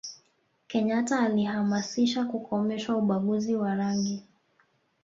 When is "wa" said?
3.55-3.75